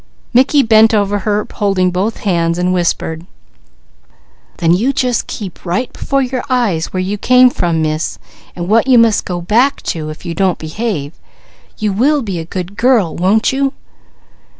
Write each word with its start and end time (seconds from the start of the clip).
Mickey 0.33 0.63
bent 0.63 0.95
over 0.95 1.19
her 1.19 1.45
holding 1.53 1.91
both 1.91 2.21
hands 2.21 2.57
and 2.57 2.73
whispered: 2.73 3.27
"Then 4.57 4.75
just 4.93 5.03
you 5.03 5.13
keep 5.27 5.63
right 5.63 5.93
before 5.93 6.23
your 6.23 6.43
eyes 6.49 6.91
where 6.91 7.01
you 7.01 7.19
came 7.19 7.51
from, 7.51 7.83
Miss, 7.83 8.17
and 8.55 8.67
what 8.67 8.87
you 8.87 8.97
must 8.97 9.25
go 9.25 9.41
back 9.41 9.79
to, 9.93 10.09
if 10.09 10.25
you 10.25 10.33
don't 10.33 10.57
behave. 10.57 11.13
You 11.77 11.93
will 11.93 12.23
be 12.23 12.39
a 12.39 12.45
good 12.45 12.77
girl, 12.77 13.15
won't 13.15 13.53
you?" 13.53 13.73